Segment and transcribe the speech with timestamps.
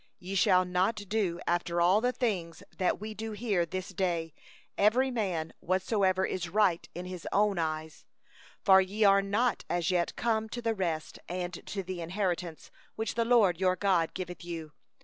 [0.19, 4.33] 8Ye shall not do after all that we do here this day,
[4.75, 8.03] every man whatsoever is right in his own eyes;
[8.65, 13.13] 9for ye are not as yet come to the rest and to the inheritance, which
[13.13, 14.71] the LORD your God giveth thee.